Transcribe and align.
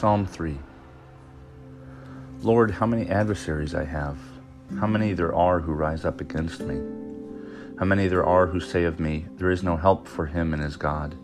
Psalm 0.00 0.24
3 0.24 0.58
Lord, 2.40 2.70
how 2.70 2.86
many 2.86 3.06
adversaries 3.10 3.74
I 3.74 3.84
have! 3.84 4.16
How 4.78 4.86
many 4.86 5.12
there 5.12 5.34
are 5.34 5.60
who 5.60 5.72
rise 5.72 6.06
up 6.06 6.22
against 6.22 6.62
me! 6.62 6.80
How 7.78 7.84
many 7.84 8.08
there 8.08 8.24
are 8.24 8.46
who 8.46 8.60
say 8.60 8.84
of 8.84 8.98
me, 8.98 9.26
There 9.36 9.50
is 9.50 9.62
no 9.62 9.76
help 9.76 10.08
for 10.08 10.24
him 10.24 10.54
in 10.54 10.60
his 10.60 10.76
God! 10.76 11.18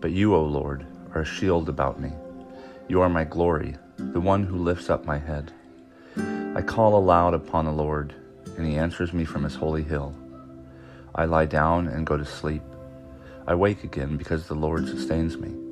But 0.00 0.12
you, 0.12 0.32
O 0.32 0.44
Lord, 0.44 0.86
are 1.12 1.22
a 1.22 1.24
shield 1.24 1.68
about 1.68 1.98
me. 1.98 2.12
You 2.86 3.00
are 3.00 3.08
my 3.08 3.24
glory, 3.24 3.74
the 3.96 4.20
one 4.20 4.44
who 4.44 4.58
lifts 4.58 4.88
up 4.88 5.04
my 5.04 5.18
head. 5.18 5.52
I 6.54 6.62
call 6.62 6.96
aloud 6.96 7.34
upon 7.34 7.64
the 7.64 7.72
Lord, 7.72 8.14
and 8.56 8.64
he 8.64 8.76
answers 8.76 9.12
me 9.12 9.24
from 9.24 9.42
his 9.42 9.56
holy 9.56 9.82
hill. 9.82 10.14
I 11.16 11.24
lie 11.24 11.46
down 11.46 11.88
and 11.88 12.06
go 12.06 12.16
to 12.16 12.24
sleep. 12.24 12.62
I 13.44 13.56
wake 13.56 13.82
again 13.82 14.16
because 14.16 14.46
the 14.46 14.54
Lord 14.54 14.86
sustains 14.86 15.36
me. 15.36 15.65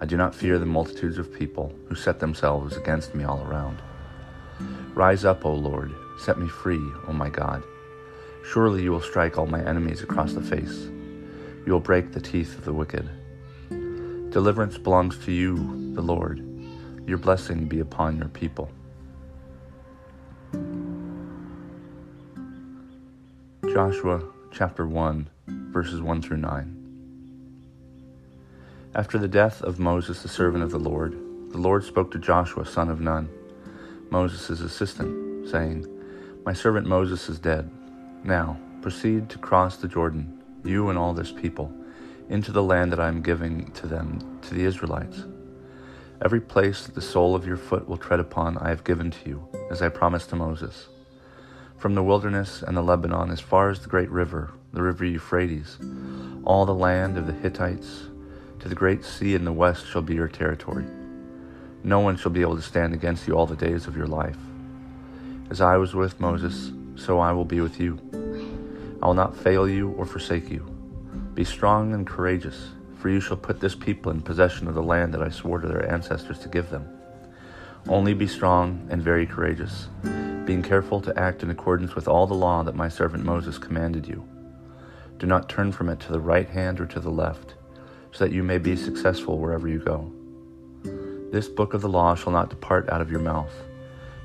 I 0.00 0.06
do 0.06 0.16
not 0.16 0.34
fear 0.34 0.58
the 0.58 0.64
multitudes 0.64 1.18
of 1.18 1.32
people 1.32 1.74
who 1.88 1.94
set 1.94 2.20
themselves 2.20 2.76
against 2.76 3.14
me 3.14 3.24
all 3.24 3.42
around. 3.42 3.82
Rise 4.94 5.26
up, 5.26 5.44
O 5.44 5.52
Lord, 5.52 5.94
set 6.18 6.38
me 6.38 6.48
free, 6.48 6.80
O 7.06 7.12
my 7.12 7.28
God. 7.28 7.62
Surely 8.42 8.82
you 8.82 8.92
will 8.92 9.02
strike 9.02 9.36
all 9.36 9.46
my 9.46 9.62
enemies 9.62 10.02
across 10.02 10.32
the 10.32 10.40
face. 10.40 10.88
You 11.66 11.72
will 11.72 11.80
break 11.80 12.12
the 12.12 12.20
teeth 12.20 12.56
of 12.56 12.64
the 12.64 12.72
wicked. 12.72 13.08
Deliverance 14.30 14.78
belongs 14.78 15.18
to 15.26 15.32
you, 15.32 15.56
the 15.94 16.00
Lord. 16.00 16.42
Your 17.06 17.18
blessing 17.18 17.66
be 17.66 17.80
upon 17.80 18.16
your 18.16 18.28
people. 18.28 18.70
Joshua 23.68 24.22
chapter 24.50 24.86
1, 24.86 25.28
verses 25.72 26.00
1 26.00 26.22
through 26.22 26.38
9. 26.38 26.79
After 28.92 29.18
the 29.18 29.28
death 29.28 29.62
of 29.62 29.78
Moses, 29.78 30.20
the 30.20 30.28
servant 30.28 30.64
of 30.64 30.72
the 30.72 30.78
Lord, 30.78 31.12
the 31.52 31.58
Lord 31.58 31.84
spoke 31.84 32.10
to 32.10 32.18
Joshua, 32.18 32.66
son 32.66 32.88
of 32.88 33.00
Nun, 33.00 33.28
Moses' 34.10 34.60
assistant, 34.60 35.48
saying, 35.48 35.86
My 36.44 36.52
servant 36.52 36.88
Moses 36.88 37.28
is 37.28 37.38
dead. 37.38 37.70
Now, 38.24 38.58
proceed 38.82 39.30
to 39.30 39.38
cross 39.38 39.76
the 39.76 39.86
Jordan, 39.86 40.42
you 40.64 40.88
and 40.88 40.98
all 40.98 41.14
this 41.14 41.30
people, 41.30 41.72
into 42.30 42.50
the 42.50 42.64
land 42.64 42.90
that 42.90 42.98
I 42.98 43.06
am 43.06 43.22
giving 43.22 43.70
to 43.74 43.86
them, 43.86 44.40
to 44.42 44.54
the 44.54 44.64
Israelites. 44.64 45.22
Every 46.24 46.40
place 46.40 46.86
that 46.86 46.96
the 46.96 47.00
sole 47.00 47.36
of 47.36 47.46
your 47.46 47.56
foot 47.56 47.88
will 47.88 47.96
tread 47.96 48.18
upon, 48.18 48.58
I 48.58 48.70
have 48.70 48.82
given 48.82 49.12
to 49.12 49.28
you, 49.28 49.48
as 49.70 49.82
I 49.82 49.88
promised 49.88 50.30
to 50.30 50.36
Moses. 50.36 50.88
From 51.76 51.94
the 51.94 52.02
wilderness 52.02 52.62
and 52.62 52.76
the 52.76 52.82
Lebanon, 52.82 53.30
as 53.30 53.38
far 53.38 53.70
as 53.70 53.78
the 53.78 53.88
great 53.88 54.10
river, 54.10 54.50
the 54.72 54.82
river 54.82 55.04
Euphrates, 55.04 55.78
all 56.42 56.66
the 56.66 56.74
land 56.74 57.16
of 57.16 57.28
the 57.28 57.32
Hittites, 57.32 58.09
to 58.60 58.68
the 58.68 58.74
great 58.74 59.04
sea 59.04 59.34
in 59.34 59.44
the 59.44 59.52
west 59.52 59.86
shall 59.86 60.02
be 60.02 60.14
your 60.14 60.28
territory. 60.28 60.84
No 61.82 62.00
one 62.00 62.16
shall 62.16 62.30
be 62.30 62.42
able 62.42 62.56
to 62.56 62.62
stand 62.62 62.92
against 62.92 63.26
you 63.26 63.34
all 63.34 63.46
the 63.46 63.56
days 63.56 63.86
of 63.86 63.96
your 63.96 64.06
life. 64.06 64.36
As 65.48 65.62
I 65.62 65.78
was 65.78 65.94
with 65.94 66.20
Moses, 66.20 66.72
so 66.94 67.18
I 67.18 67.32
will 67.32 67.46
be 67.46 67.62
with 67.62 67.80
you. 67.80 67.98
I 69.02 69.06
will 69.06 69.14
not 69.14 69.36
fail 69.36 69.66
you 69.66 69.90
or 69.92 70.04
forsake 70.04 70.50
you. 70.50 70.66
Be 71.32 71.42
strong 71.42 71.94
and 71.94 72.06
courageous, 72.06 72.68
for 72.98 73.08
you 73.08 73.18
shall 73.18 73.38
put 73.38 73.60
this 73.60 73.74
people 73.74 74.12
in 74.12 74.20
possession 74.20 74.68
of 74.68 74.74
the 74.74 74.82
land 74.82 75.14
that 75.14 75.22
I 75.22 75.30
swore 75.30 75.58
to 75.58 75.66
their 75.66 75.90
ancestors 75.90 76.38
to 76.40 76.48
give 76.48 76.68
them. 76.68 76.86
Only 77.88 78.12
be 78.12 78.26
strong 78.26 78.86
and 78.90 79.02
very 79.02 79.26
courageous, 79.26 79.88
being 80.44 80.62
careful 80.62 81.00
to 81.00 81.18
act 81.18 81.42
in 81.42 81.48
accordance 81.48 81.94
with 81.94 82.08
all 82.08 82.26
the 82.26 82.34
law 82.34 82.62
that 82.64 82.76
my 82.76 82.90
servant 82.90 83.24
Moses 83.24 83.56
commanded 83.56 84.06
you. 84.06 84.28
Do 85.18 85.26
not 85.26 85.48
turn 85.48 85.72
from 85.72 85.88
it 85.88 86.00
to 86.00 86.12
the 86.12 86.20
right 86.20 86.48
hand 86.48 86.78
or 86.78 86.86
to 86.86 87.00
the 87.00 87.10
left 87.10 87.54
so 88.12 88.24
that 88.24 88.32
you 88.32 88.42
may 88.42 88.58
be 88.58 88.76
successful 88.76 89.38
wherever 89.38 89.68
you 89.68 89.78
go. 89.78 90.10
This 91.32 91.48
book 91.48 91.74
of 91.74 91.80
the 91.80 91.88
law 91.88 92.14
shall 92.14 92.32
not 92.32 92.50
depart 92.50 92.88
out 92.90 93.00
of 93.00 93.10
your 93.10 93.20
mouth. 93.20 93.52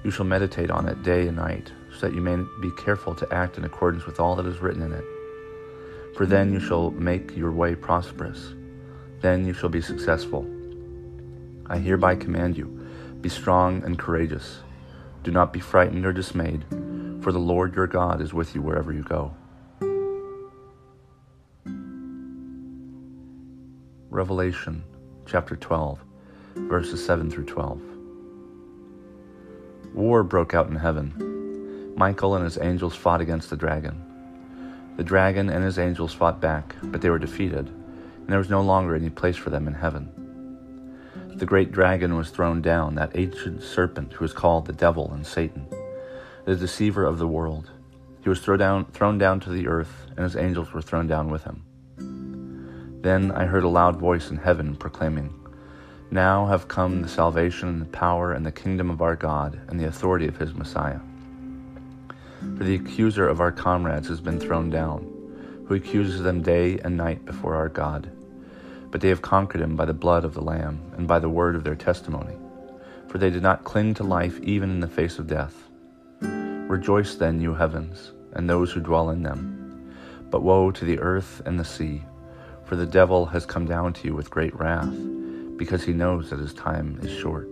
You 0.03 0.12
shall 0.12 0.25
meditate 0.25 0.72
on 0.72 0.88
it 0.88 1.03
day 1.03 1.28
and 1.28 1.38
night, 1.38 1.72
so 1.94 2.07
that 2.07 2.16
you 2.16 2.22
may 2.22 2.35
be 2.62 2.72
careful 2.78 3.13
to 3.16 3.34
act 3.34 3.57
in 3.57 3.63
accordance 3.63 4.06
with 4.06 4.19
all 4.19 4.35
that 4.35 4.46
is 4.46 4.59
written 4.59 4.81
in 4.81 4.91
it. 4.91 5.06
For 6.16 6.25
then 6.25 6.51
you 6.51 6.59
shall 6.59 6.91
make 6.91 7.35
your 7.35 7.51
way 7.51 7.75
prosperous. 7.75 8.53
Then 9.22 9.46
you 9.46 9.53
shall 9.53 9.69
be 9.69 9.81
successful. 9.81 10.50
I 11.67 11.78
hereby 11.78 12.16
command 12.16 12.57
you 12.57 12.88
be 13.22 13.29
strong 13.29 13.84
and 13.84 13.97
courageous. 13.97 14.59
Do 15.23 15.31
not 15.31 15.52
be 15.52 15.59
frightened 15.59 16.06
or 16.06 16.13
dismayed, 16.13 16.63
for 17.22 17.31
the 17.31 17.40
Lord 17.40 17.75
your 17.75 17.88
God 17.88 18.22
is 18.22 18.34
with 18.34 18.53
you 18.53 18.62
wherever 18.62 18.94
you 18.94 19.02
go. 19.02 19.34
Revelation 24.16 24.81
chapter 25.26 25.58
12, 25.58 26.00
verses 26.56 27.06
7 27.06 27.30
through 27.30 27.48
12. 27.48 27.81
War 29.94 30.24
broke 30.24 30.53
out 30.53 30.70
in 30.70 30.78
heaven. 30.78 31.94
Michael 31.98 32.36
and 32.36 32.46
his 32.46 32.58
angels 32.58 32.96
fought 32.96 33.20
against 33.20 33.50
the 33.50 33.58
dragon. 33.58 34.02
The 34.96 35.03
dragon 35.03 35.50
and 35.50 35.66
his 35.66 35.78
angels 35.78 36.14
fought 36.14 36.40
back, 36.40 36.78
but 36.81 37.02
they 37.02 37.09
were 37.09 37.20
defeated, 37.20 37.68
and 37.68 38.30
there 38.30 38.40
was 38.40 38.50
no 38.50 38.62
longer 38.62 38.96
any 38.96 39.09
place 39.09 39.36
for 39.36 39.50
them 39.50 39.68
in 39.68 39.74
heaven. 39.74 40.09
The 41.36 41.46
great 41.46 41.74
dragon 41.74 42.16
was 42.16 42.30
thrown 42.30 42.62
down, 42.62 42.96
that 42.96 43.18
ancient 43.18 43.64
serpent 43.64 44.14
who 44.14 44.24
is 44.24 44.32
called 44.32 44.66
the 44.66 44.72
devil 44.72 45.12
and 45.12 45.28
Satan, 45.28 45.68
the 46.46 46.56
deceiver 46.56 47.03
of 47.03 47.18
the 47.18 47.28
world. 47.28 47.70
He 48.24 48.30
was 48.30 48.40
thrown 48.40 48.59
down, 48.59 48.86
thrown 48.94 49.18
down 49.18 49.42
to 49.42 49.50
the 49.50 49.68
earth, 49.68 50.06
and 50.12 50.20
his 50.20 50.38
angels 50.38 50.72
were 50.72 50.82
thrown 50.82 51.06
down 51.06 51.30
with 51.30 51.44
him. 51.44 51.66
Then 53.06 53.32
I 53.34 53.46
heard 53.46 53.64
a 53.64 53.68
loud 53.68 53.98
voice 53.98 54.32
in 54.32 54.38
heaven 54.38 54.76
proclaiming, 54.76 55.32
Now 56.10 56.48
have 56.48 56.68
come 56.68 57.04
the 57.04 57.08
salvation 57.08 57.70
and 57.70 57.82
the 57.84 57.86
power 57.86 58.34
and 58.34 58.44
the 58.44 58.52
kingdom 58.52 58.90
of 58.90 59.00
our 59.00 59.16
God 59.16 59.62
and 59.68 59.80
the 59.80 59.86
authority 59.86 60.28
of 60.28 60.38
his 60.38 60.56
Messiah. 60.56 61.00
For 62.58 62.64
the 62.64 62.74
accuser 62.74 63.28
of 63.28 63.40
our 63.40 63.52
comrades 63.52 64.08
has 64.08 64.22
been 64.22 64.40
thrown 64.40 64.72
down, 64.72 65.04
who 65.68 65.76
accuses 65.76 66.24
them 66.24 66.42
day 66.42 66.80
and 66.80 66.98
night 66.98 67.24
before 67.26 67.54
our 67.54 67.70
God. 67.70 68.10
But 68.90 69.02
they 69.02 69.10
have 69.10 69.22
conquered 69.22 69.62
him 69.62 69.76
by 69.76 69.86
the 69.86 69.94
blood 69.94 70.26
of 70.26 70.34
the 70.34 70.42
Lamb 70.42 70.82
and 70.98 71.08
by 71.08 71.20
the 71.20 71.30
word 71.30 71.56
of 71.56 71.64
their 71.64 71.76
testimony, 71.76 72.36
for 73.08 73.20
they 73.20 73.30
did 73.30 73.44
not 73.44 73.66
cling 73.66 73.94
to 73.94 74.04
life 74.04 74.40
even 74.40 74.72
in 74.72 74.80
the 74.80 74.88
face 74.88 75.20
of 75.20 75.28
death. 75.28 75.54
Rejoice 76.22 77.14
then, 77.14 77.40
you 77.40 77.54
heavens, 77.54 78.14
and 78.34 78.50
those 78.50 78.72
who 78.72 78.80
dwell 78.80 79.12
in 79.12 79.22
them. 79.22 79.94
But 80.32 80.42
woe 80.42 80.72
to 80.72 80.86
the 80.86 80.98
earth 80.98 81.44
and 81.46 81.60
the 81.60 81.64
sea 81.64 82.02
for 82.66 82.76
the 82.76 82.86
devil 82.86 83.28
has 83.28 83.46
come 83.46 83.66
down 83.66 83.94
to 83.94 84.08
you 84.08 84.16
with 84.16 84.30
great 84.31 84.53
wrath, 84.59 84.94
because 85.56 85.84
he 85.84 85.94
knows 85.94 86.31
that 86.31 86.40
his 86.40 86.53
time 86.53 87.00
is 87.03 87.12
short. 87.16 87.52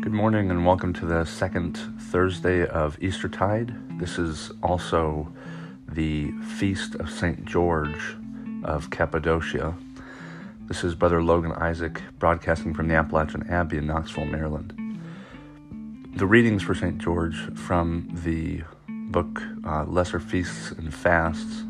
Good 0.00 0.12
morning 0.12 0.50
and 0.50 0.66
welcome 0.66 0.92
to 0.94 1.06
the 1.06 1.24
second 1.24 1.76
Thursday 2.10 2.66
of 2.66 3.00
Eastertide. 3.00 3.72
This 4.00 4.18
is 4.18 4.50
also 4.64 5.32
the 5.88 6.32
feast 6.58 6.96
of 6.96 7.08
St. 7.08 7.44
George 7.44 8.16
of 8.64 8.90
Cappadocia. 8.90 9.76
This 10.70 10.84
is 10.84 10.94
Brother 10.94 11.20
Logan 11.20 11.50
Isaac 11.50 12.00
broadcasting 12.20 12.74
from 12.74 12.86
the 12.86 12.94
Appalachian 12.94 13.44
Abbey 13.50 13.78
in 13.78 13.88
Knoxville, 13.88 14.26
Maryland. 14.26 14.72
The 16.14 16.26
readings 16.26 16.62
for 16.62 16.76
St. 16.76 16.96
George 16.96 17.34
from 17.58 18.08
the 18.22 18.62
book 18.86 19.42
uh, 19.66 19.82
Lesser 19.86 20.20
Feasts 20.20 20.70
and 20.70 20.94
Fasts 20.94 21.64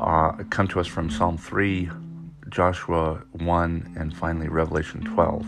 uh, 0.00 0.32
come 0.48 0.66
to 0.68 0.80
us 0.80 0.86
from 0.86 1.10
Psalm 1.10 1.36
3, 1.36 1.90
Joshua 2.48 3.22
1, 3.32 3.96
and 3.98 4.16
finally 4.16 4.48
Revelation 4.48 5.04
12. 5.04 5.46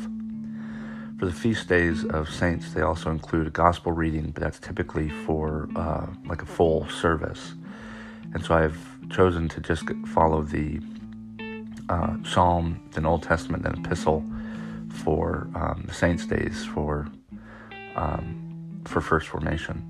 For 1.19 1.25
the 1.25 1.32
feast 1.32 1.69
days 1.71 2.05
of 2.05 2.29
saints, 2.29 2.75
they 2.75 2.82
also 2.82 3.11
include 3.11 3.47
a 3.47 3.50
gospel 3.50 3.93
reading, 3.93 4.31
but 4.32 4.43
that's 4.43 4.59
typically 4.59 5.09
for 5.09 5.71
uh, 5.75 6.06
like 6.26 6.43
a 6.43 6.47
full 6.47 6.87
service. 6.91 7.55
And 8.35 8.44
so 8.44 8.55
I've 8.55 9.09
chosen 9.09 9.49
to 9.49 9.61
just 9.62 9.85
follow 10.05 10.43
the 10.43 10.82
uh, 11.88 12.17
Psalm, 12.25 12.81
an 12.96 13.06
Old 13.06 13.23
Testament, 13.23 13.67
and 13.67 13.85
Epistle 13.85 14.25
for 14.90 15.49
um, 15.55 15.85
the 15.87 15.94
saints' 15.94 16.26
days 16.26 16.64
for 16.64 17.06
um, 17.96 18.82
for 18.85 19.00
first 19.00 19.29
formation. 19.29 19.82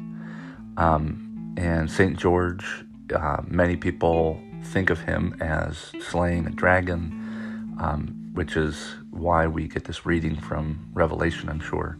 Um, 0.76 1.54
and 1.56 1.90
Saint 1.90 2.18
George, 2.18 2.64
uh, 3.14 3.42
many 3.46 3.76
people 3.76 4.40
think 4.64 4.90
of 4.90 5.00
him 5.00 5.36
as 5.40 5.92
slaying 6.00 6.46
a 6.46 6.50
dragon, 6.50 7.76
um, 7.80 8.30
which 8.34 8.56
is 8.56 8.94
why 9.10 9.46
we 9.46 9.68
get 9.68 9.84
this 9.84 10.06
reading 10.06 10.36
from 10.36 10.88
Revelation, 10.92 11.48
I'm 11.48 11.60
sure. 11.60 11.98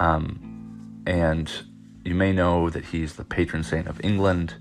Um, 0.00 1.02
and 1.06 1.50
you 2.04 2.14
may 2.14 2.32
know 2.32 2.70
that 2.70 2.86
he's 2.86 3.14
the 3.16 3.24
patron 3.24 3.64
saint 3.64 3.86
of 3.86 4.00
England. 4.04 4.54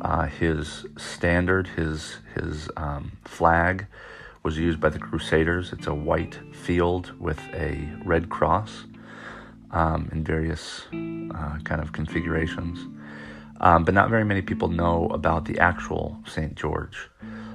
Uh, 0.00 0.26
his 0.26 0.86
standard, 0.96 1.66
his 1.68 2.16
his 2.34 2.68
um, 2.76 3.12
flag, 3.24 3.86
was 4.42 4.56
used 4.56 4.80
by 4.80 4.88
the 4.88 4.98
Crusaders. 4.98 5.72
It's 5.72 5.86
a 5.86 5.94
white 5.94 6.38
field 6.52 7.12
with 7.20 7.40
a 7.52 7.88
red 8.04 8.30
cross 8.30 8.84
um, 9.72 10.08
in 10.12 10.24
various 10.24 10.86
uh, 10.92 11.58
kind 11.64 11.80
of 11.80 11.92
configurations. 11.92 12.78
Um, 13.60 13.84
but 13.84 13.92
not 13.92 14.08
very 14.08 14.24
many 14.24 14.40
people 14.40 14.68
know 14.68 15.06
about 15.08 15.44
the 15.44 15.58
actual 15.58 16.18
St. 16.26 16.54
George. 16.54 17.10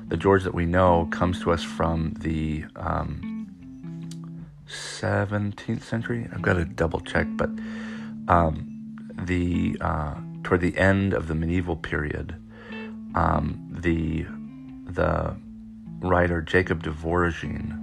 The 0.07 0.17
George 0.17 0.43
that 0.43 0.53
we 0.53 0.67
know 0.67 1.07
comes 1.11 1.41
to 1.41 1.51
us 1.51 1.63
from 1.63 2.13
the 2.19 2.65
um, 2.75 3.47
17th 4.67 5.81
century. 5.81 6.27
I've 6.31 6.43
got 6.43 6.53
to 6.53 6.65
double 6.65 6.99
check, 6.99 7.25
but 7.31 7.49
um, 8.27 8.71
the 9.23 9.77
uh, 9.81 10.15
toward 10.45 10.61
the 10.61 10.77
end 10.77 11.11
of 11.11 11.27
the 11.27 11.33
medieval 11.33 11.75
period, 11.75 12.35
um, 13.15 13.59
the 13.81 14.25
the 14.93 15.35
writer 15.99 16.39
Jacob 16.39 16.83
de 16.83 16.91
Voragine 16.91 17.81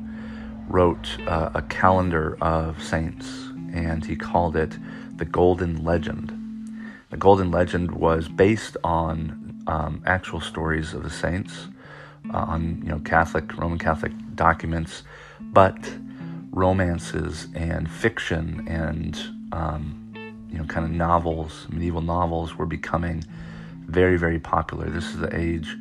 wrote 0.68 1.18
uh, 1.26 1.50
a 1.54 1.62
calendar 1.62 2.38
of 2.40 2.80
saints, 2.80 3.48
and 3.74 4.04
he 4.04 4.14
called 4.14 4.56
it 4.56 4.78
the 5.16 5.24
Golden 5.24 5.84
Legend. 5.84 6.32
The 7.10 7.16
Golden 7.16 7.50
Legend 7.50 7.90
was 7.90 8.28
based 8.28 8.76
on 8.84 9.60
um, 9.66 10.00
actual 10.06 10.40
stories 10.40 10.94
of 10.94 11.02
the 11.02 11.10
saints, 11.10 11.66
uh, 12.32 12.36
on 12.36 12.80
you 12.84 12.90
know 12.90 13.00
Catholic 13.00 13.58
Roman 13.58 13.78
Catholic 13.78 14.12
documents, 14.36 15.02
but 15.40 15.92
romances 16.52 17.48
and 17.56 17.90
fiction 17.90 18.64
and 18.68 19.18
um, 19.50 20.01
you 20.52 20.58
know 20.58 20.64
kind 20.64 20.84
of 20.84 20.92
novels, 20.92 21.66
medieval 21.70 22.02
novels, 22.02 22.56
were 22.56 22.66
becoming 22.66 23.24
very 23.86 24.16
very 24.16 24.38
popular. 24.38 24.88
This 24.90 25.06
is 25.06 25.18
the 25.18 25.34
age 25.36 25.76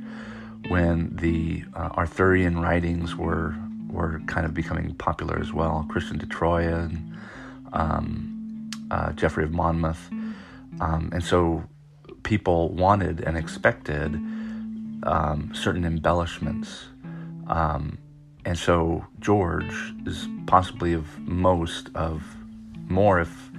when 0.70 1.16
the 1.16 1.64
uh, 1.76 1.90
Arthurian 1.98 2.60
writings 2.60 3.16
were 3.16 3.56
were 3.90 4.22
kind 4.28 4.46
of 4.46 4.54
becoming 4.54 4.94
popular 4.96 5.38
as 5.40 5.52
well. 5.52 5.86
Christian 5.90 6.18
de 6.18 6.26
Troyes 6.26 6.72
and 6.72 7.18
um, 7.74 8.70
uh, 8.90 9.12
Geoffrey 9.14 9.44
of 9.44 9.52
Monmouth, 9.52 10.10
um, 10.80 11.10
and 11.14 11.24
so 11.24 11.64
people 12.24 12.70
wanted 12.70 13.22
and 13.22 13.38
expected 13.38 14.16
um, 15.04 15.52
certain 15.54 15.84
embellishments. 15.84 16.86
Um, 17.48 17.98
and 18.46 18.58
so 18.58 19.06
George 19.20 19.94
is 20.06 20.28
possibly 20.48 20.94
of 20.94 21.20
most 21.20 21.90
of 21.96 22.24
more, 22.90 23.20
if 23.20 23.51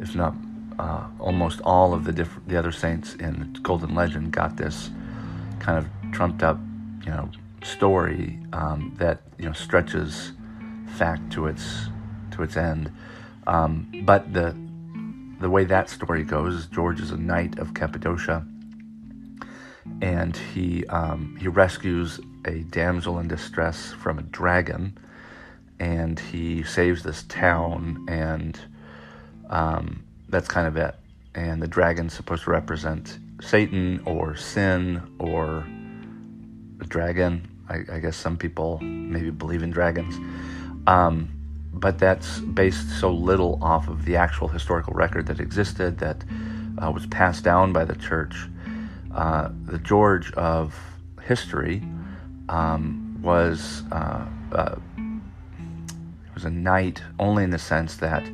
if 0.00 0.14
not 0.14 0.34
uh, 0.78 1.06
almost 1.18 1.60
all 1.62 1.92
of 1.92 2.04
the 2.04 2.12
different 2.12 2.48
the 2.48 2.58
other 2.58 2.72
saints 2.72 3.14
in 3.14 3.52
Golden 3.62 3.94
Legend 3.94 4.32
got 4.32 4.56
this 4.56 4.90
kind 5.58 5.78
of 5.78 6.12
trumped 6.12 6.42
up, 6.42 6.58
you 7.04 7.10
know, 7.10 7.28
story 7.62 8.38
um, 8.52 8.94
that 8.96 9.20
you 9.38 9.46
know 9.46 9.52
stretches 9.52 10.32
fact 10.96 11.30
to 11.32 11.46
its 11.46 11.88
to 12.32 12.42
its 12.42 12.56
end. 12.56 12.90
Um, 13.46 13.90
but 14.04 14.32
the 14.32 14.56
the 15.40 15.50
way 15.50 15.64
that 15.64 15.90
story 15.90 16.24
goes 16.24 16.54
is 16.54 16.66
George 16.66 17.00
is 17.00 17.10
a 17.10 17.16
knight 17.16 17.58
of 17.58 17.74
Cappadocia, 17.74 18.44
and 20.00 20.36
he 20.36 20.86
um, 20.86 21.36
he 21.40 21.48
rescues 21.48 22.20
a 22.46 22.60
damsel 22.70 23.18
in 23.18 23.28
distress 23.28 23.92
from 23.92 24.18
a 24.18 24.22
dragon, 24.22 24.96
and 25.78 26.18
he 26.18 26.62
saves 26.62 27.02
this 27.02 27.22
town, 27.24 28.06
and 28.08 28.60
um, 29.50 30.02
that's 30.28 30.48
kind 30.48 30.66
of 30.66 30.76
it. 30.76 30.94
And 31.34 31.62
the 31.62 31.68
dragon's 31.68 32.14
supposed 32.14 32.44
to 32.44 32.50
represent 32.50 33.18
Satan 33.40 34.02
or 34.06 34.34
sin 34.36 35.02
or 35.18 35.66
a 36.80 36.86
dragon. 36.86 37.46
I, 37.68 37.96
I 37.96 37.98
guess 37.98 38.16
some 38.16 38.36
people 38.36 38.78
maybe 38.80 39.30
believe 39.30 39.62
in 39.62 39.70
dragons. 39.70 40.16
Um, 40.86 41.30
but 41.72 41.98
that's 41.98 42.40
based 42.40 42.88
so 43.00 43.12
little 43.12 43.58
off 43.62 43.88
of 43.88 44.04
the 44.04 44.16
actual 44.16 44.48
historical 44.48 44.92
record 44.92 45.26
that 45.26 45.40
existed 45.40 45.98
that 45.98 46.24
uh, 46.78 46.90
was 46.90 47.06
passed 47.06 47.44
down 47.44 47.72
by 47.72 47.84
the 47.84 47.94
church. 47.94 48.48
Uh, 49.14 49.50
the 49.66 49.78
George 49.78 50.32
of 50.32 50.74
history 51.22 51.82
um, 52.48 53.18
was 53.22 53.82
uh, 53.92 54.26
uh 54.52 54.76
was 56.34 56.44
a 56.44 56.50
knight 56.50 57.02
only 57.18 57.44
in 57.44 57.50
the 57.50 57.58
sense 57.58 57.96
that 57.96 58.24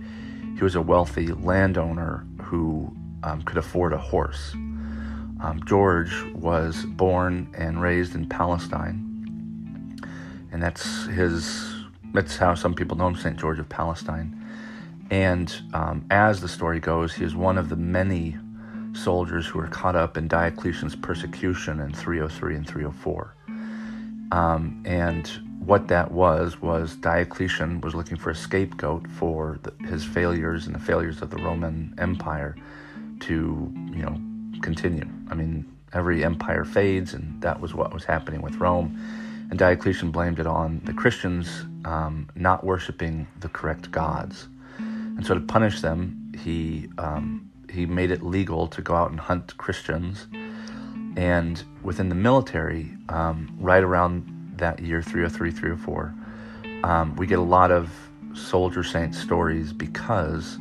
he 0.57 0.65
was 0.65 0.75
a 0.75 0.81
wealthy 0.81 1.29
landowner 1.29 2.27
who 2.43 2.91
um, 3.23 3.43
could 3.43 3.59
afford 3.59 3.93
a 3.93 3.99
horse. 3.99 4.55
Um, 4.55 5.61
George 5.67 6.23
was 6.35 6.85
born 6.87 7.53
and 7.57 7.81
raised 7.83 8.15
in 8.15 8.27
Palestine, 8.27 9.03
and 10.51 10.63
that's 10.63 11.07
his. 11.07 11.75
That's 12.15 12.39
how 12.39 12.55
some 12.55 12.73
people 12.73 12.97
know 12.97 13.09
him, 13.09 13.17
Saint 13.17 13.37
George 13.37 13.59
of 13.59 13.69
Palestine. 13.69 14.43
And 15.11 15.55
um, 15.75 16.07
as 16.11 16.41
the 16.41 16.49
story 16.49 16.81
goes, 16.81 17.13
he 17.13 17.25
is 17.25 17.37
one 17.37 17.59
of 17.59 17.69
the 17.69 17.77
many 17.77 18.37
soldiers 18.95 19.47
who 19.47 19.59
were 19.59 19.69
caught 19.69 19.95
up 19.95 20.17
in 20.17 20.27
Diocletian's 20.27 20.97
persecution 20.97 21.81
in 21.81 21.93
303 21.93 22.57
and 22.57 22.67
304. 22.67 23.35
Um, 24.33 24.83
and 24.87 25.31
what 25.67 25.89
that 25.89 26.13
was 26.13 26.63
was 26.63 26.95
Diocletian 26.95 27.81
was 27.81 27.95
looking 27.95 28.17
for 28.17 28.31
a 28.31 28.35
scapegoat 28.35 29.07
for 29.09 29.59
the, 29.65 29.73
his 29.87 30.05
failures 30.05 30.67
and 30.67 30.75
the 30.75 30.81
failures 30.81 31.21
of 31.23 31.31
the 31.31 31.39
Roman 31.39 31.93
Empire 31.99 32.55
to, 33.21 33.73
you 33.91 34.03
know, 34.03 34.21
continue. 34.63 35.09
I 35.29 35.35
mean, 35.35 35.67
every 35.93 36.25
empire 36.25 36.65
fades, 36.65 37.15
and 37.15 37.43
that 37.43 37.61
was 37.61 37.75
what 37.75 37.93
was 37.93 38.05
happening 38.05 38.43
with 38.43 38.57
Rome. 38.57 38.97
And 39.51 39.59
Diocletian 39.59 40.13
blamed 40.13 40.39
it 40.39 40.47
on 40.47 40.81
the 40.85 40.93
Christians 40.93 41.65
um, 41.85 42.29
not 42.37 42.65
worshiping 42.65 43.27
the 43.41 43.49
correct 43.49 43.91
gods. 43.91 44.47
And 44.79 45.27
so, 45.27 45.35
to 45.35 45.41
punish 45.41 45.81
them, 45.81 46.33
he 46.39 46.89
um, 46.99 47.51
he 47.71 47.87
made 47.87 48.13
it 48.13 48.23
legal 48.23 48.69
to 48.69 48.83
go 48.83 48.95
out 48.95 49.11
and 49.11 49.19
hunt 49.19 49.57
Christians. 49.57 50.27
And 51.17 51.63
within 51.83 52.09
the 52.09 52.15
military, 52.15 52.93
um, 53.09 53.57
right 53.59 53.83
around 53.83 54.36
that 54.59 54.81
year, 54.81 55.03
303, 55.03 55.51
304, 55.51 56.15
um, 56.85 57.17
we 57.17 57.27
get 57.27 57.39
a 57.39 57.43
lot 57.43 57.71
of 57.71 57.91
soldier 58.35 58.83
saint 58.83 59.15
stories 59.15 59.73
because 59.73 60.59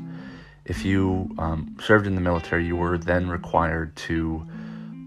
if 0.66 0.84
you 0.84 1.30
um, 1.38 1.76
served 1.80 2.08
in 2.08 2.16
the 2.16 2.22
military, 2.22 2.66
you 2.66 2.76
were 2.76 2.98
then 2.98 3.30
required 3.30 3.96
to 3.96 4.46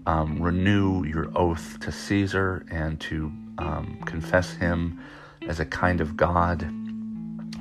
um, 0.05 0.41
renew 0.41 1.03
your 1.03 1.29
oath 1.35 1.79
to 1.81 1.91
Caesar 1.91 2.65
and 2.71 2.99
to 3.01 3.31
um, 3.57 3.99
confess 4.05 4.53
him 4.53 4.99
as 5.47 5.59
a 5.59 5.65
kind 5.65 5.99
of 6.01 6.15
God, 6.15 6.61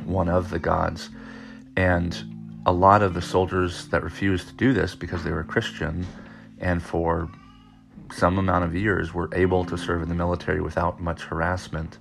one 0.04 0.28
of 0.28 0.50
the 0.50 0.58
gods. 0.58 1.10
And 1.76 2.16
a 2.66 2.72
lot 2.72 3.02
of 3.02 3.14
the 3.14 3.22
soldiers 3.22 3.88
that 3.88 4.02
refused 4.02 4.48
to 4.48 4.54
do 4.54 4.72
this 4.72 4.94
because 4.94 5.24
they 5.24 5.30
were 5.30 5.44
Christian 5.44 6.06
and 6.60 6.82
for 6.82 7.30
some 8.12 8.38
amount 8.38 8.64
of 8.64 8.74
years 8.74 9.12
were 9.14 9.28
able 9.34 9.64
to 9.64 9.76
serve 9.76 10.02
in 10.02 10.08
the 10.08 10.14
military 10.14 10.60
without 10.60 11.00
much 11.00 11.22
harassment. 11.22 11.98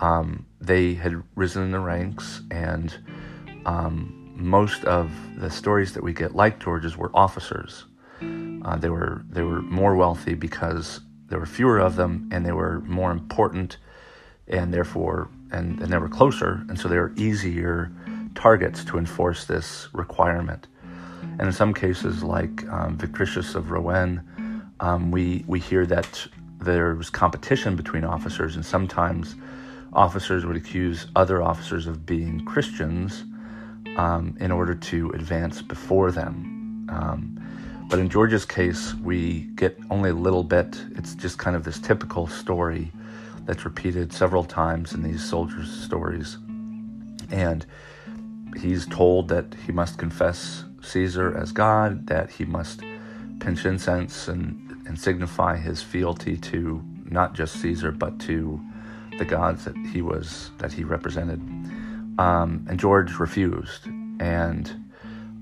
Um, 0.00 0.46
they 0.60 0.94
had 0.94 1.22
risen 1.34 1.62
in 1.64 1.70
the 1.70 1.80
ranks 1.80 2.42
and 2.50 2.96
um, 3.66 4.22
most 4.36 4.84
of 4.84 5.10
the 5.38 5.50
stories 5.50 5.94
that 5.94 6.02
we 6.02 6.12
get, 6.12 6.34
like 6.34 6.58
George's, 6.58 6.96
were 6.96 7.10
officers. 7.14 7.84
Uh, 8.20 8.76
they 8.76 8.88
were 8.88 9.24
they 9.28 9.42
were 9.42 9.62
more 9.62 9.96
wealthy 9.96 10.34
because 10.34 11.00
there 11.28 11.38
were 11.38 11.46
fewer 11.46 11.78
of 11.78 11.96
them, 11.96 12.28
and 12.32 12.44
they 12.46 12.52
were 12.52 12.80
more 12.82 13.10
important, 13.10 13.78
and 14.48 14.72
therefore 14.72 15.28
and, 15.50 15.80
and 15.80 15.92
they 15.92 15.98
were 15.98 16.08
closer, 16.08 16.64
and 16.68 16.78
so 16.78 16.88
they 16.88 16.98
were 16.98 17.12
easier 17.16 17.92
targets 18.34 18.84
to 18.84 18.98
enforce 18.98 19.44
this 19.44 19.88
requirement. 19.92 20.66
And 21.22 21.42
in 21.42 21.52
some 21.52 21.74
cases, 21.74 22.22
like 22.22 22.66
um, 22.68 22.96
Victricius 22.96 23.54
of 23.54 23.70
Rouen, 23.70 24.22
um, 24.82 25.10
we 25.10 25.44
we 25.46 25.58
hear 25.58 25.86
that 25.86 26.26
there 26.58 26.94
was 26.94 27.10
competition 27.10 27.76
between 27.76 28.04
officers, 28.04 28.56
and 28.56 28.64
sometimes 28.64 29.36
officers 29.92 30.44
would 30.44 30.56
accuse 30.56 31.06
other 31.16 31.42
officers 31.42 31.86
of 31.86 32.04
being 32.04 32.44
Christians 32.44 33.24
um, 33.96 34.36
in 34.40 34.50
order 34.52 34.74
to 34.74 35.10
advance 35.10 35.62
before 35.62 36.12
them. 36.12 36.86
Um, 36.90 37.38
But 37.92 38.00
in 38.00 38.08
George's 38.08 38.46
case, 38.46 38.94
we 39.04 39.50
get 39.54 39.76
only 39.90 40.10
a 40.10 40.14
little 40.14 40.44
bit. 40.44 40.80
It's 40.96 41.14
just 41.14 41.36
kind 41.36 41.54
of 41.56 41.62
this 41.62 41.78
typical 41.78 42.26
story 42.26 42.90
that's 43.44 43.64
repeated 43.66 44.12
several 44.12 44.44
times 44.44 44.94
in 44.94 45.02
these 45.02 45.22
soldiers' 45.22 45.70
stories. 45.70 46.38
And 47.30 47.66
he's 48.56 48.86
told 48.86 49.28
that 49.28 49.44
he 49.66 49.72
must 49.72 49.98
confess 49.98 50.64
Caesar 50.80 51.36
as 51.36 51.52
God, 51.52 52.06
that 52.06 52.30
he 52.30 52.46
must 52.46 52.80
pinch 53.40 53.66
incense 53.66 54.26
and, 54.32 54.71
and 54.92 55.00
signify 55.00 55.56
his 55.56 55.82
fealty 55.82 56.36
to 56.36 56.84
not 57.06 57.32
just 57.32 57.58
Caesar, 57.62 57.92
but 57.92 58.18
to 58.20 58.60
the 59.16 59.24
gods 59.24 59.64
that 59.64 59.74
he 59.90 60.02
was 60.02 60.50
that 60.58 60.70
he 60.70 60.84
represented. 60.84 61.40
Um, 62.18 62.66
and 62.68 62.78
George 62.78 63.18
refused. 63.18 63.86
And 64.20 64.70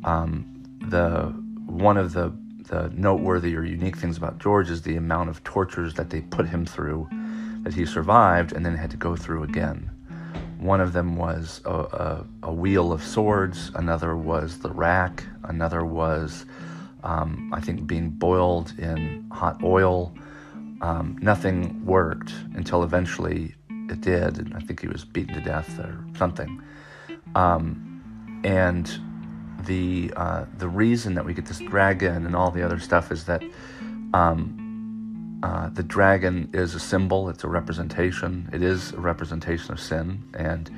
um, 0.04 0.62
the 0.88 1.34
one 1.66 1.96
of 1.96 2.12
the 2.12 2.32
the 2.62 2.92
noteworthy 2.94 3.56
or 3.56 3.64
unique 3.64 3.96
things 3.96 4.16
about 4.16 4.38
George 4.38 4.70
is 4.70 4.82
the 4.82 4.94
amount 4.94 5.28
of 5.28 5.42
tortures 5.42 5.94
that 5.94 6.10
they 6.10 6.20
put 6.20 6.46
him 6.46 6.64
through, 6.64 7.08
that 7.64 7.74
he 7.74 7.84
survived 7.84 8.52
and 8.52 8.64
then 8.64 8.76
had 8.76 8.92
to 8.92 8.96
go 8.96 9.16
through 9.16 9.42
again. 9.42 9.90
One 10.60 10.80
of 10.80 10.92
them 10.92 11.16
was 11.16 11.60
a, 11.64 11.74
a, 11.74 12.26
a 12.44 12.52
wheel 12.52 12.92
of 12.92 13.02
swords. 13.02 13.72
Another 13.74 14.16
was 14.16 14.60
the 14.60 14.70
rack. 14.70 15.24
Another 15.42 15.84
was, 15.84 16.46
um, 17.02 17.50
I 17.54 17.60
think, 17.60 17.86
being 17.86 18.10
boiled 18.10 18.72
in 18.78 19.28
hot 19.32 19.62
oil. 19.62 20.12
Um, 20.80 21.18
nothing 21.20 21.84
worked 21.84 22.32
until 22.54 22.82
eventually 22.82 23.54
it 23.88 24.00
did, 24.00 24.38
and 24.38 24.54
I 24.54 24.60
think 24.60 24.80
he 24.80 24.88
was 24.88 25.04
beaten 25.04 25.34
to 25.34 25.40
death 25.40 25.78
or 25.78 26.04
something. 26.16 26.62
Um, 27.34 28.40
and 28.44 28.90
the 29.66 30.12
uh, 30.16 30.46
the 30.58 30.68
reason 30.68 31.14
that 31.14 31.24
we 31.24 31.34
get 31.34 31.46
this 31.46 31.58
dragon 31.58 32.26
and 32.26 32.34
all 32.34 32.50
the 32.50 32.62
other 32.62 32.78
stuff 32.78 33.12
is 33.12 33.24
that 33.24 33.42
um, 34.14 35.40
uh, 35.42 35.68
the 35.70 35.82
dragon 35.82 36.50
is 36.52 36.74
a 36.74 36.80
symbol. 36.80 37.28
It's 37.28 37.44
a 37.44 37.48
representation. 37.48 38.48
It 38.52 38.62
is 38.62 38.92
a 38.92 39.00
representation 39.00 39.72
of 39.72 39.80
sin. 39.80 40.22
And 40.34 40.70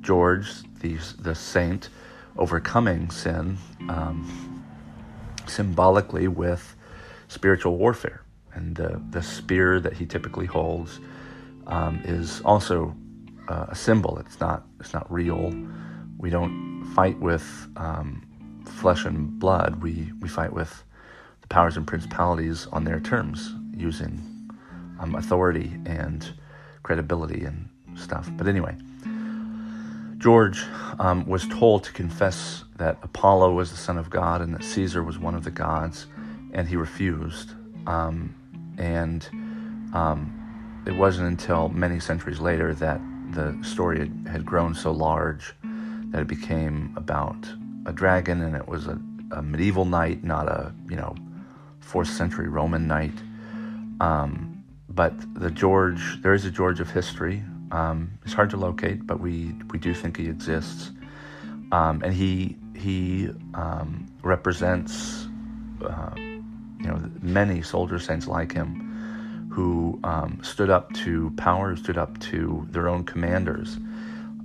George, 0.00 0.48
the 0.80 0.98
the 1.20 1.34
saint, 1.34 1.88
overcoming 2.36 3.10
sin 3.10 3.58
um, 3.88 4.47
symbolically 5.48 6.28
with 6.28 6.76
spiritual 7.28 7.76
warfare. 7.76 8.22
And 8.54 8.76
the 8.76 9.00
the 9.10 9.22
spear 9.22 9.80
that 9.80 9.92
he 9.92 10.06
typically 10.06 10.46
holds 10.46 11.00
um, 11.66 12.00
is 12.04 12.40
also 12.42 12.96
uh, 13.48 13.66
a 13.68 13.74
symbol. 13.74 14.18
It's 14.18 14.40
not 14.40 14.66
it's 14.80 14.92
not 14.92 15.10
real. 15.12 15.52
We 16.16 16.30
don't 16.30 16.84
fight 16.94 17.18
with 17.20 17.46
um, 17.76 18.26
flesh 18.64 19.04
and 19.04 19.38
blood. 19.38 19.82
We 19.82 20.12
we 20.20 20.28
fight 20.28 20.52
with 20.52 20.82
the 21.42 21.48
powers 21.48 21.76
and 21.76 21.86
principalities 21.86 22.66
on 22.72 22.84
their 22.84 23.00
terms, 23.00 23.54
using 23.76 24.20
um, 24.98 25.14
authority 25.14 25.72
and 25.86 26.28
credibility 26.82 27.44
and 27.44 27.68
stuff. 27.96 28.28
But 28.36 28.48
anyway, 28.48 28.76
George 30.18 30.64
um, 30.98 31.24
was 31.26 31.46
told 31.46 31.84
to 31.84 31.92
confess 31.92 32.64
that 32.76 32.98
Apollo 33.02 33.54
was 33.54 33.70
the 33.70 33.76
son 33.76 33.98
of 33.98 34.10
God 34.10 34.40
and 34.40 34.52
that 34.54 34.64
Caesar 34.64 35.02
was 35.02 35.18
one 35.18 35.34
of 35.34 35.44
the 35.44 35.50
gods, 35.50 36.06
and 36.52 36.68
he 36.68 36.76
refused. 36.76 37.52
Um, 37.86 38.34
and 38.78 39.26
um, 39.94 40.82
it 40.86 40.92
wasn't 40.92 41.28
until 41.28 41.68
many 41.68 42.00
centuries 42.00 42.40
later 42.40 42.74
that 42.74 43.00
the 43.30 43.56
story 43.62 44.10
had, 44.26 44.44
grown 44.44 44.74
so 44.74 44.90
large 44.90 45.54
that 46.10 46.22
it 46.22 46.26
became 46.28 46.94
about 46.96 47.36
a 47.86 47.92
dragon 47.92 48.42
and 48.42 48.56
it 48.56 48.66
was 48.66 48.86
a, 48.86 48.98
a 49.32 49.42
medieval 49.42 49.84
knight, 49.84 50.24
not 50.24 50.48
a, 50.48 50.72
you 50.88 50.96
know, 50.96 51.14
fourth 51.80 52.08
century 52.08 52.48
Roman 52.48 52.86
knight. 52.86 53.14
Um, 54.00 54.64
but 54.88 55.14
the 55.34 55.50
George, 55.50 56.20
there 56.22 56.32
is 56.32 56.44
a 56.44 56.50
George 56.50 56.80
of 56.80 56.90
history. 56.90 57.42
Um, 57.70 58.18
it's 58.24 58.32
hard 58.32 58.50
to 58.50 58.56
locate, 58.56 59.06
but 59.06 59.20
we, 59.20 59.54
we 59.70 59.78
do 59.78 59.94
think 59.94 60.16
he 60.16 60.26
exists. 60.26 60.90
Um, 61.72 62.02
and 62.02 62.12
he, 62.14 62.56
he 62.76 63.28
um, 63.54 64.06
represents, 64.22 65.26
uh, 65.84 66.14
you 66.16 66.86
know, 66.86 67.10
many 67.20 67.62
soldier 67.62 67.98
saints 67.98 68.26
like 68.26 68.52
him 68.52 69.50
who 69.52 69.98
um, 70.04 70.40
stood 70.42 70.70
up 70.70 70.92
to 70.92 71.30
power, 71.36 71.76
stood 71.76 71.98
up 71.98 72.18
to 72.20 72.66
their 72.70 72.88
own 72.88 73.04
commanders, 73.04 73.76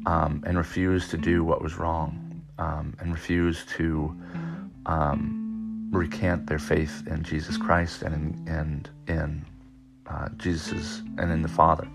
um, 0.05 0.43
and 0.45 0.57
refused 0.57 1.11
to 1.11 1.17
do 1.17 1.43
what 1.43 1.61
was 1.61 1.77
wrong, 1.77 2.41
um, 2.57 2.93
and 2.99 3.13
refused 3.13 3.69
to 3.69 4.15
recant 5.91 6.47
their 6.47 6.59
faith 6.59 7.03
in 7.07 7.23
Jesus 7.23 7.55
Christ 7.55 8.01
and 8.01 8.13
in, 8.15 8.53
and 8.53 8.89
in 9.07 9.45
uh, 10.07 10.29
Jesus 10.37 11.01
and 11.17 11.31
in 11.31 11.41
the 11.41 11.47
Father. 11.47 11.87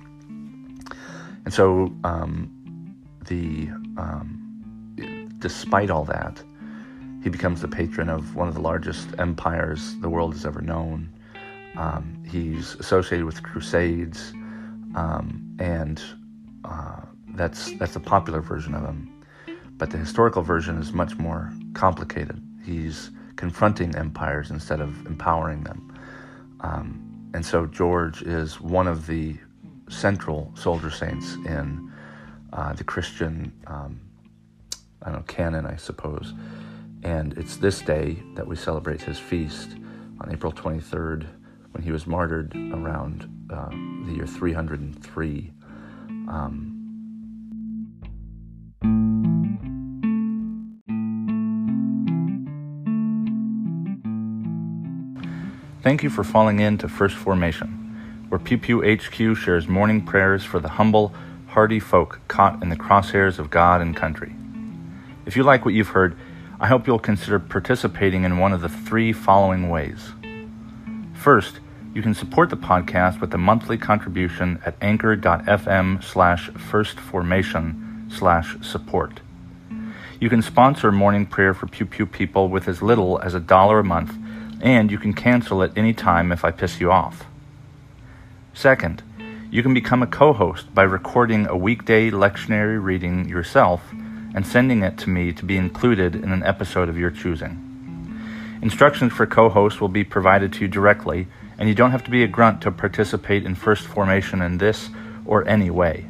And 1.44 1.54
so, 1.54 1.92
um, 2.04 2.54
the 3.26 3.68
um, 3.96 4.48
despite 5.38 5.90
all 5.90 6.04
that, 6.04 6.42
he 7.22 7.30
becomes 7.30 7.60
the 7.60 7.68
patron 7.68 8.08
of 8.08 8.34
one 8.34 8.48
of 8.48 8.54
the 8.54 8.60
largest 8.60 9.08
empires 9.18 9.96
the 10.00 10.08
world 10.08 10.32
has 10.34 10.44
ever 10.44 10.60
known. 10.60 11.08
Um, 11.76 12.22
he's 12.26 12.74
associated 12.76 13.24
with 13.24 13.42
crusades, 13.42 14.32
um, 14.94 15.56
and 15.58 16.02
uh, 16.64 17.02
that's 17.34 17.72
that's 17.78 17.96
a 17.96 18.00
popular 18.00 18.40
version 18.40 18.74
of 18.74 18.82
him. 18.84 19.12
But 19.76 19.90
the 19.90 19.98
historical 19.98 20.42
version 20.42 20.78
is 20.78 20.92
much 20.92 21.16
more 21.18 21.52
complicated. 21.74 22.42
He's 22.64 23.10
confronting 23.36 23.94
empires 23.94 24.50
instead 24.50 24.80
of 24.80 25.06
empowering 25.06 25.62
them. 25.62 25.96
Um, 26.60 27.30
and 27.34 27.46
so 27.46 27.66
George 27.66 28.22
is 28.22 28.60
one 28.60 28.88
of 28.88 29.06
the 29.06 29.36
central 29.88 30.52
soldier 30.54 30.90
saints 30.90 31.34
in 31.46 31.92
uh, 32.52 32.72
the 32.72 32.84
Christian, 32.84 33.52
um, 33.66 34.00
I 35.02 35.10
don't 35.10 35.20
know, 35.20 35.24
canon, 35.26 35.66
I 35.66 35.76
suppose. 35.76 36.34
And 37.02 37.36
it's 37.38 37.56
this 37.56 37.80
day 37.80 38.22
that 38.34 38.46
we 38.46 38.56
celebrate 38.56 39.00
his 39.00 39.18
feast 39.18 39.76
on 40.20 40.32
April 40.32 40.52
23rd, 40.52 41.26
when 41.72 41.82
he 41.82 41.92
was 41.92 42.06
martyred 42.06 42.54
around 42.56 43.28
uh, 43.52 43.68
the 44.06 44.14
year 44.16 44.26
303. 44.26 45.52
Um, 46.28 46.78
Thank 55.80 56.02
you 56.02 56.10
for 56.10 56.22
falling 56.22 56.60
in 56.60 56.76
to 56.78 56.88
First 56.88 57.16
Formation, 57.16 57.87
where 58.28 58.38
Pew 58.38 58.58
Pew 58.58 58.82
HQ 58.82 59.36
shares 59.36 59.68
morning 59.68 60.04
prayers 60.04 60.44
for 60.44 60.58
the 60.58 60.68
humble, 60.68 61.14
hardy 61.48 61.80
folk 61.80 62.20
caught 62.28 62.62
in 62.62 62.68
the 62.68 62.76
crosshairs 62.76 63.38
of 63.38 63.50
God 63.50 63.80
and 63.80 63.96
country. 63.96 64.34
If 65.26 65.36
you 65.36 65.42
like 65.42 65.64
what 65.64 65.74
you've 65.74 65.88
heard, 65.88 66.16
I 66.60 66.66
hope 66.66 66.86
you'll 66.86 66.98
consider 66.98 67.38
participating 67.38 68.24
in 68.24 68.38
one 68.38 68.52
of 68.52 68.60
the 68.60 68.68
three 68.68 69.12
following 69.12 69.68
ways. 69.68 70.12
First, 71.14 71.60
you 71.94 72.02
can 72.02 72.14
support 72.14 72.50
the 72.50 72.56
podcast 72.56 73.20
with 73.20 73.32
a 73.32 73.38
monthly 73.38 73.78
contribution 73.78 74.60
at 74.64 74.76
anchor.fm 74.82 76.02
slash 76.02 76.50
firstformation 76.50 78.12
slash 78.12 78.56
support. 78.60 79.20
You 80.20 80.28
can 80.28 80.42
sponsor 80.42 80.90
morning 80.90 81.26
prayer 81.26 81.54
for 81.54 81.68
Pew 81.68 81.86
Pew 81.86 82.04
people 82.04 82.48
with 82.48 82.66
as 82.66 82.82
little 82.82 83.20
as 83.20 83.34
a 83.34 83.40
dollar 83.40 83.78
a 83.78 83.84
month, 83.84 84.12
and 84.60 84.90
you 84.90 84.98
can 84.98 85.12
cancel 85.12 85.62
at 85.62 85.76
any 85.78 85.94
time 85.94 86.32
if 86.32 86.44
I 86.44 86.50
piss 86.50 86.80
you 86.80 86.90
off. 86.90 87.27
Second, 88.54 89.02
you 89.50 89.62
can 89.62 89.72
become 89.72 90.02
a 90.02 90.06
co 90.06 90.32
host 90.32 90.74
by 90.74 90.82
recording 90.82 91.46
a 91.46 91.56
weekday 91.56 92.10
lectionary 92.10 92.82
reading 92.82 93.28
yourself 93.28 93.82
and 94.34 94.46
sending 94.46 94.82
it 94.82 94.98
to 94.98 95.10
me 95.10 95.32
to 95.32 95.44
be 95.44 95.56
included 95.56 96.14
in 96.14 96.32
an 96.32 96.42
episode 96.42 96.88
of 96.88 96.98
your 96.98 97.10
choosing. 97.10 97.64
Instructions 98.60 99.12
for 99.12 99.26
co 99.26 99.48
hosts 99.48 99.80
will 99.80 99.88
be 99.88 100.04
provided 100.04 100.52
to 100.52 100.60
you 100.60 100.68
directly 100.68 101.28
and 101.58 101.68
you 101.68 101.74
don't 101.74 101.92
have 101.92 102.04
to 102.04 102.10
be 102.10 102.22
a 102.22 102.28
grunt 102.28 102.60
to 102.62 102.70
participate 102.70 103.44
in 103.44 103.54
first 103.54 103.86
formation 103.86 104.42
in 104.42 104.58
this 104.58 104.90
or 105.24 105.46
any 105.48 105.70
way. 105.70 106.06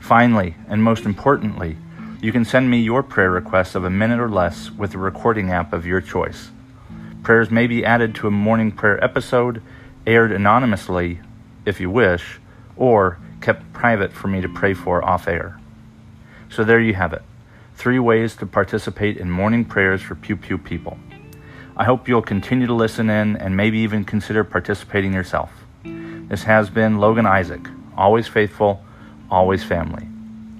Finally, 0.00 0.56
and 0.68 0.82
most 0.82 1.04
importantly, 1.04 1.76
you 2.20 2.32
can 2.32 2.44
send 2.44 2.70
me 2.70 2.80
your 2.80 3.02
prayer 3.02 3.30
requests 3.30 3.74
of 3.74 3.84
a 3.84 3.90
minute 3.90 4.20
or 4.20 4.28
less 4.28 4.70
with 4.70 4.92
the 4.92 4.98
recording 4.98 5.50
app 5.50 5.72
of 5.72 5.86
your 5.86 6.00
choice. 6.00 6.50
Prayers 7.22 7.50
may 7.50 7.66
be 7.68 7.84
added 7.84 8.14
to 8.16 8.26
a 8.26 8.32
morning 8.32 8.72
prayer 8.72 9.02
episode, 9.02 9.62
aired 10.06 10.32
anonymously 10.32 11.20
if 11.64 11.80
you 11.80 11.90
wish, 11.90 12.40
or 12.76 13.18
kept 13.40 13.72
private 13.72 14.12
for 14.12 14.28
me 14.28 14.40
to 14.40 14.48
pray 14.48 14.74
for 14.74 15.04
off 15.04 15.28
air. 15.28 15.58
So 16.48 16.64
there 16.64 16.80
you 16.80 16.94
have 16.94 17.12
it 17.12 17.22
three 17.74 17.98
ways 17.98 18.36
to 18.36 18.46
participate 18.46 19.16
in 19.16 19.30
morning 19.30 19.64
prayers 19.64 20.00
for 20.00 20.14
Pew 20.14 20.36
Pew 20.36 20.58
people. 20.58 20.98
I 21.76 21.84
hope 21.84 22.06
you'll 22.06 22.22
continue 22.22 22.66
to 22.66 22.74
listen 22.74 23.08
in 23.10 23.36
and 23.36 23.56
maybe 23.56 23.78
even 23.78 24.04
consider 24.04 24.44
participating 24.44 25.12
yourself. 25.12 25.50
This 25.82 26.44
has 26.44 26.70
been 26.70 26.98
Logan 26.98 27.26
Isaac, 27.26 27.66
always 27.96 28.28
faithful, 28.28 28.84
always 29.30 29.64
family. 29.64 30.06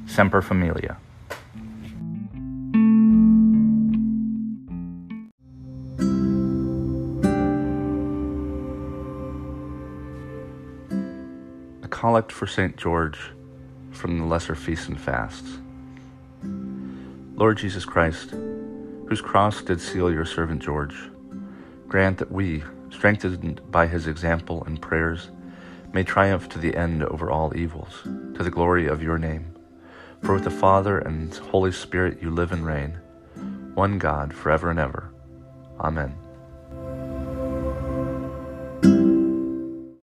Semper 0.07 0.43
Familia. 0.43 0.97
Collect 11.93 12.33
for 12.33 12.47
St. 12.47 12.75
George 12.77 13.19
from 13.93 14.19
the 14.19 14.25
Lesser 14.25 14.55
Feasts 14.55 14.89
and 14.89 14.99
Fasts. 14.99 15.59
Lord 17.35 17.59
Jesus 17.59 17.85
Christ, 17.85 18.31
whose 18.31 19.21
cross 19.21 19.61
did 19.61 19.79
seal 19.79 20.11
your 20.11 20.25
servant 20.25 20.63
George, 20.63 20.97
grant 21.87 22.17
that 22.19 22.33
we, 22.33 22.65
strengthened 22.91 23.61
by 23.71 23.87
his 23.87 24.07
example 24.07 24.65
and 24.65 24.81
prayers, 24.81 25.31
may 25.93 26.03
triumph 26.03 26.49
to 26.49 26.59
the 26.59 26.75
end 26.75 27.05
over 27.05 27.31
all 27.31 27.55
evils, 27.55 28.01
to 28.05 28.43
the 28.43 28.51
glory 28.51 28.87
of 28.87 29.03
your 29.03 29.19
name. 29.19 29.55
For 30.23 30.33
with 30.33 30.45
the 30.45 30.51
Father 30.51 30.99
and 30.99 31.33
Holy 31.35 31.73
Spirit 31.73 32.23
you 32.23 32.31
live 32.31 32.53
and 32.53 32.65
reign, 32.65 32.99
one 33.75 33.99
God, 33.99 34.33
forever 34.33 34.71
and 34.71 34.79
ever. 34.81 35.13
Amen. 35.79 36.22